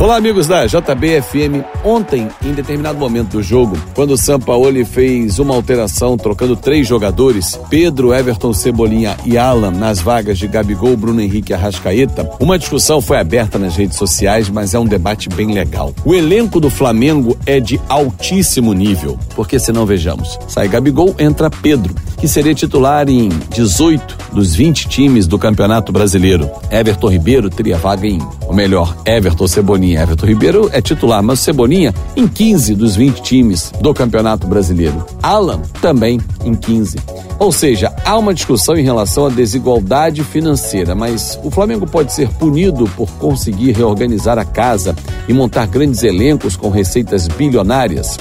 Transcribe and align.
Olá, 0.00 0.14
amigos 0.14 0.46
da 0.46 0.64
JBFM. 0.64 1.64
Ontem, 1.84 2.28
em 2.44 2.52
determinado 2.52 2.96
momento 2.96 3.32
do 3.32 3.42
jogo, 3.42 3.76
quando 3.96 4.12
o 4.12 4.16
Sampaoli 4.16 4.84
fez 4.84 5.40
uma 5.40 5.52
alteração, 5.52 6.16
trocando 6.16 6.54
três 6.54 6.86
jogadores, 6.86 7.58
Pedro, 7.68 8.14
Everton, 8.14 8.52
Cebolinha 8.52 9.16
e 9.26 9.36
Alan, 9.36 9.72
nas 9.72 9.98
vagas 9.98 10.38
de 10.38 10.46
Gabigol, 10.46 10.96
Bruno 10.96 11.20
Henrique 11.20 11.50
e 11.50 11.54
Arrascaeta, 11.54 12.30
uma 12.38 12.56
discussão 12.56 13.00
foi 13.00 13.18
aberta 13.18 13.58
nas 13.58 13.74
redes 13.74 13.96
sociais, 13.96 14.48
mas 14.48 14.72
é 14.72 14.78
um 14.78 14.86
debate 14.86 15.28
bem 15.30 15.52
legal. 15.52 15.92
O 16.04 16.14
elenco 16.14 16.60
do 16.60 16.70
Flamengo 16.70 17.36
é 17.44 17.58
de 17.58 17.80
altíssimo 17.88 18.72
nível, 18.72 19.18
porque 19.34 19.58
se 19.58 19.72
não 19.72 19.84
vejamos, 19.84 20.38
sai 20.46 20.68
Gabigol, 20.68 21.12
entra 21.18 21.50
Pedro, 21.50 21.92
que 22.18 22.28
seria 22.28 22.54
titular 22.54 23.08
em 23.08 23.30
18 23.50 24.16
dos 24.32 24.54
20 24.54 24.88
times 24.88 25.26
do 25.26 25.38
Campeonato 25.40 25.90
Brasileiro. 25.90 26.48
Everton 26.70 27.08
Ribeiro 27.08 27.50
teria 27.50 27.76
vaga 27.76 28.06
em, 28.06 28.20
ou 28.48 28.54
melhor, 28.54 28.96
Everton 29.04 29.46
Cebolinha. 29.46 30.00
Everton 30.00 30.26
Ribeiro 30.26 30.70
é 30.72 30.80
titular, 30.80 31.22
mas 31.22 31.40
Cebolinha 31.40 31.94
em 32.16 32.26
15 32.26 32.74
dos 32.74 32.96
20 32.96 33.20
times 33.20 33.70
do 33.78 33.92
Campeonato 33.92 34.46
Brasileiro. 34.46 35.04
Alan 35.22 35.60
também 35.82 36.18
em 36.42 36.54
15. 36.54 36.96
Ou 37.38 37.52
seja, 37.52 37.94
há 38.06 38.16
uma 38.16 38.32
discussão 38.32 38.74
em 38.74 38.82
relação 38.82 39.26
à 39.26 39.28
desigualdade 39.28 40.24
financeira, 40.24 40.94
mas 40.94 41.38
o 41.44 41.50
Flamengo 41.50 41.86
pode 41.86 42.10
ser 42.10 42.30
punido 42.30 42.88
por 42.96 43.10
conseguir 43.12 43.72
reorganizar 43.72 44.38
a 44.38 44.46
casa 44.46 44.96
e 45.28 45.32
montar 45.34 45.66
grandes 45.66 46.02
elencos 46.02 46.56
com 46.56 46.70
receitas 46.70 47.28
bilionárias. 47.28 48.16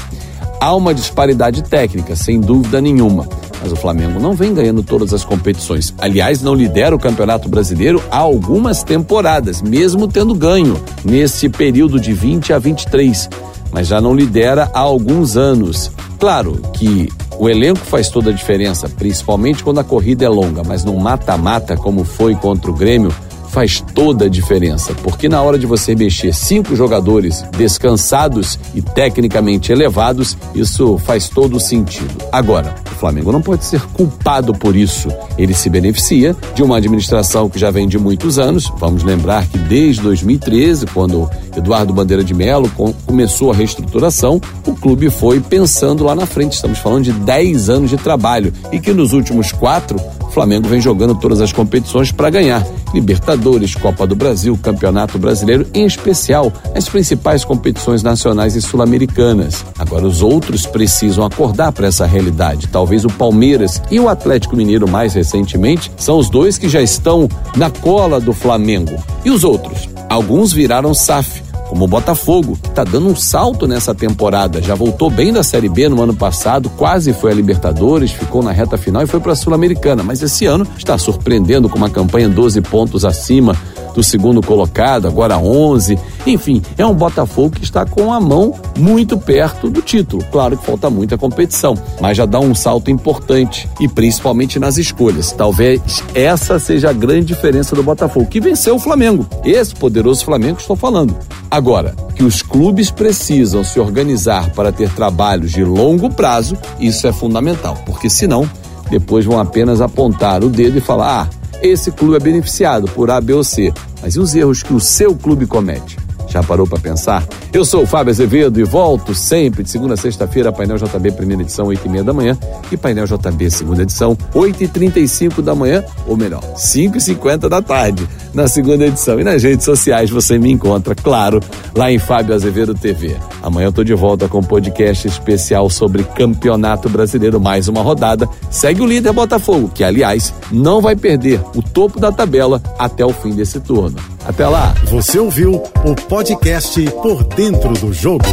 Há 0.59 0.75
uma 0.75 0.93
disparidade 0.93 1.63
técnica, 1.63 2.17
sem 2.17 2.41
dúvida 2.41 2.81
nenhuma. 2.81 3.29
Mas 3.61 3.71
o 3.71 3.75
Flamengo 3.75 4.19
não 4.19 4.33
vem 4.33 4.53
ganhando 4.53 4.83
todas 4.83 5.13
as 5.13 5.25
competições. 5.25 5.93
Aliás, 5.97 6.41
não 6.41 6.53
lidera 6.53 6.95
o 6.95 6.99
Campeonato 6.99 7.49
Brasileiro 7.49 8.01
há 8.11 8.17
algumas 8.17 8.83
temporadas, 8.83 9.61
mesmo 9.61 10.07
tendo 10.07 10.35
ganho 10.35 10.79
nesse 11.03 11.49
período 11.49 11.99
de 11.99 12.13
20 12.13 12.53
a 12.53 12.59
23. 12.59 13.29
Mas 13.71 13.87
já 13.87 13.99
não 13.99 14.15
lidera 14.15 14.69
há 14.73 14.79
alguns 14.79 15.35
anos. 15.35 15.91
Claro 16.19 16.61
que 16.73 17.09
o 17.39 17.47
elenco 17.47 17.79
faz 17.79 18.09
toda 18.09 18.31
a 18.31 18.33
diferença, 18.33 18.89
principalmente 18.89 19.63
quando 19.63 19.79
a 19.79 19.83
corrida 19.83 20.25
é 20.25 20.29
longa, 20.29 20.63
mas 20.63 20.83
no 20.83 20.97
mata-mata, 20.99 21.77
como 21.77 22.03
foi 22.03 22.33
contra 22.33 22.71
o 22.71 22.73
Grêmio, 22.73 23.13
faz 23.57 23.83
toda 23.95 24.25
a 24.25 24.29
diferença, 24.29 24.93
porque 25.01 25.27
na 25.27 25.41
hora 25.41 25.57
de 25.57 25.65
você 25.65 25.95
mexer 25.95 26.31
cinco 26.31 26.75
jogadores 26.75 27.43
descansados 27.57 28.59
e 28.75 28.83
tecnicamente 28.83 29.71
elevados, 29.71 30.37
isso 30.53 30.99
faz 30.99 31.27
todo 31.27 31.59
sentido. 31.59 32.23
Agora, 32.31 32.75
o 32.85 32.95
Flamengo 32.99 33.31
não 33.31 33.41
pode 33.41 33.65
ser 33.65 33.81
culpado 33.93 34.53
por 34.53 34.75
isso. 34.75 35.09
Ele 35.39 35.55
se 35.55 35.71
beneficia 35.71 36.35
de 36.53 36.61
uma 36.61 36.77
administração 36.77 37.49
que 37.49 37.57
já 37.57 37.71
vem 37.71 37.87
de 37.87 37.97
muitos 37.97 38.37
anos. 38.37 38.71
Vamos 38.77 39.03
lembrar 39.03 39.47
que 39.47 39.57
desde 39.57 40.03
2013, 40.03 40.85
quando 40.93 41.27
Eduardo 41.55 41.91
Bandeira 41.91 42.23
de 42.23 42.35
Melo 42.35 42.71
começou 43.07 43.51
a 43.51 43.55
reestruturação, 43.55 44.39
o 44.67 44.75
clube 44.75 45.09
foi 45.09 45.39
pensando 45.39 46.03
lá 46.03 46.13
na 46.13 46.27
frente. 46.27 46.53
Estamos 46.53 46.77
falando 46.77 47.05
de 47.05 47.11
10 47.11 47.71
anos 47.71 47.89
de 47.89 47.97
trabalho 47.97 48.53
e 48.71 48.79
que 48.79 48.93
nos 48.93 49.13
últimos 49.13 49.51
quatro 49.51 49.99
o 50.26 50.26
Flamengo 50.37 50.67
vem 50.67 50.79
jogando 50.79 51.15
todas 51.15 51.41
as 51.41 51.51
competições 51.51 52.11
para 52.11 52.29
ganhar. 52.29 52.63
Libertadores, 52.93 53.73
Copa 53.73 54.05
do 54.05 54.15
Brasil, 54.15 54.55
Campeonato 54.61 55.17
Brasileiro, 55.17 55.65
em 55.73 55.83
especial 55.83 56.53
as 56.75 56.87
principais 56.87 57.43
competições 57.43 58.03
nacionais 58.03 58.55
e 58.55 58.61
sul-americanas. 58.61 59.65
Agora, 59.79 60.05
os 60.05 60.21
outros 60.21 60.67
precisam 60.67 61.25
acordar 61.25 61.71
para 61.71 61.87
essa 61.87 62.05
realidade. 62.05 62.67
Talvez 62.67 63.03
o 63.03 63.09
Palmeiras 63.09 63.81
e 63.89 63.99
o 63.99 64.07
Atlético 64.07 64.55
Mineiro, 64.55 64.87
mais 64.87 65.15
recentemente, 65.15 65.91
são 65.97 66.19
os 66.19 66.29
dois 66.29 66.59
que 66.59 66.69
já 66.69 66.83
estão 66.83 67.27
na 67.55 67.71
cola 67.71 68.19
do 68.19 68.31
Flamengo. 68.31 68.95
E 69.25 69.31
os 69.31 69.43
outros? 69.43 69.89
Alguns 70.07 70.53
viraram 70.53 70.93
SAF 70.93 71.46
como 71.67 71.85
o 71.85 71.87
Botafogo, 71.87 72.57
está 72.63 72.83
dando 72.83 73.07
um 73.07 73.15
salto 73.15 73.67
nessa 73.67 73.93
temporada. 73.93 74.61
Já 74.61 74.75
voltou 74.75 75.09
bem 75.09 75.31
da 75.33 75.43
Série 75.43 75.69
B 75.69 75.89
no 75.89 76.01
ano 76.01 76.15
passado, 76.15 76.69
quase 76.69 77.13
foi 77.13 77.31
a 77.31 77.35
Libertadores, 77.35 78.11
ficou 78.11 78.41
na 78.41 78.51
reta 78.51 78.77
final 78.77 79.01
e 79.03 79.07
foi 79.07 79.19
para 79.19 79.33
a 79.33 79.35
Sul-Americana. 79.35 80.03
Mas 80.03 80.21
esse 80.21 80.45
ano 80.45 80.67
está 80.77 80.97
surpreendendo 80.97 81.69
com 81.69 81.77
uma 81.77 81.89
campanha 81.89 82.29
12 82.29 82.61
pontos 82.61 83.05
acima 83.05 83.55
do 83.97 84.03
segundo 84.03 84.43
colocado, 84.43 85.07
agora 85.07 85.39
11. 85.39 85.97
Enfim, 86.27 86.61
é 86.77 86.85
um 86.85 86.93
Botafogo 86.93 87.55
que 87.55 87.63
está 87.63 87.83
com 87.83 88.13
a 88.13 88.19
mão 88.19 88.53
muito 88.77 89.17
perto 89.17 89.71
do 89.71 89.81
título. 89.81 90.23
Claro 90.31 90.55
que 90.55 90.63
falta 90.63 90.87
muita 90.87 91.17
competição, 91.17 91.75
mas 91.99 92.15
já 92.15 92.27
dá 92.27 92.39
um 92.39 92.53
salto 92.53 92.91
importante 92.91 93.67
e 93.79 93.87
principalmente 93.87 94.59
nas 94.59 94.77
escolhas. 94.77 95.31
Talvez 95.31 95.81
essa 96.13 96.59
seja 96.59 96.91
a 96.91 96.93
grande 96.93 97.25
diferença 97.25 97.75
do 97.75 97.81
Botafogo, 97.81 98.27
que 98.27 98.39
venceu 98.39 98.75
o 98.75 98.79
Flamengo. 98.79 99.25
Esse 99.43 99.73
poderoso 99.73 100.23
Flamengo 100.23 100.57
que 100.57 100.61
estou 100.61 100.75
falando. 100.75 101.17
Agora, 101.49 101.95
que 102.13 102.23
os 102.23 102.43
clubes 102.43 102.91
precisam 102.91 103.63
se 103.63 103.79
organizar 103.79 104.51
para 104.51 104.71
ter 104.71 104.91
trabalhos 104.91 105.51
de 105.51 105.63
longo 105.63 106.07
prazo, 106.07 106.55
isso 106.79 107.07
é 107.07 107.11
fundamental, 107.11 107.75
porque 107.83 108.11
senão 108.11 108.47
depois 108.91 109.25
vão 109.25 109.39
apenas 109.39 109.81
apontar 109.81 110.43
o 110.43 110.49
dedo 110.49 110.77
e 110.77 110.81
falar: 110.81 111.23
ah, 111.23 111.36
esse 111.61 111.91
clube 111.91 112.15
é 112.15 112.19
beneficiado 112.19 112.87
por 112.89 113.09
A, 113.09 113.19
B 113.19 113.33
ou 113.33 113.43
C. 113.43 113.73
Mas 114.01 114.15
e 114.15 114.19
os 114.19 114.35
erros 114.35 114.63
que 114.63 114.73
o 114.73 114.79
seu 114.79 115.15
clube 115.15 115.45
comete? 115.45 115.97
Já 116.27 116.43
parou 116.43 116.67
para 116.67 116.79
pensar? 116.79 117.25
Eu 117.53 117.63
sou 117.63 117.83
o 117.83 117.87
Fábio 117.87 118.11
Azevedo 118.11 118.59
e 118.59 118.63
volto 118.63 119.15
sempre 119.15 119.63
de 119.63 119.69
segunda 119.69 119.93
a 119.93 119.97
sexta-feira, 119.97 120.51
Painel 120.51 120.77
JB, 120.77 121.13
primeira 121.13 121.41
edição, 121.41 121.67
8 121.67 121.85
e 121.85 121.89
meia 121.89 122.03
da 122.03 122.13
manhã, 122.13 122.37
e 122.69 122.75
Painel 122.75 123.05
JB, 123.05 123.49
segunda 123.49 123.83
edição, 123.83 124.17
8 124.33 124.63
e 124.63 124.67
35 124.67 125.41
da 125.41 125.55
manhã, 125.55 125.83
ou 126.05 126.17
melhor, 126.17 126.43
5 126.55 126.97
e 126.97 127.01
50 127.01 127.47
da 127.47 127.61
tarde, 127.61 128.07
na 128.33 128.47
segunda 128.47 128.85
edição. 128.85 129.19
E 129.19 129.23
nas 129.23 129.41
redes 129.41 129.63
sociais 129.63 130.09
você 130.09 130.37
me 130.37 130.51
encontra, 130.51 130.93
claro, 130.93 131.39
lá 131.73 131.91
em 131.91 131.97
Fábio 131.97 132.35
Azevedo 132.35 132.75
TV. 132.75 133.15
Amanhã 133.41 133.67
eu 133.67 133.71
tô 133.71 133.83
de 133.83 133.93
volta 133.93 134.27
com 134.27 134.39
um 134.39 134.43
podcast 134.43 135.07
especial 135.07 135.69
sobre 135.69 136.03
Campeonato 136.03 136.89
Brasileiro, 136.89 137.39
mais 137.39 137.67
uma 137.67 137.81
rodada. 137.81 138.27
Segue 138.49 138.81
o 138.81 138.85
líder 138.85 139.13
Botafogo, 139.13 139.71
que 139.73 139.83
aliás 139.83 140.33
não 140.51 140.81
vai 140.81 140.95
perder 140.95 141.41
o 141.55 141.61
topo 141.61 141.99
da 141.99 142.11
tabela 142.11 142.61
até 142.77 143.05
o 143.05 143.13
fim 143.13 143.35
desse 143.35 143.59
turno. 143.59 143.97
Até 144.25 144.47
lá. 144.47 144.73
Você 144.85 145.19
ouviu 145.19 145.63
o 145.85 145.95
podcast 146.07 146.81
Por 147.01 147.23
Dentro 147.23 147.73
do 147.73 147.93
Jogo. 147.93 148.25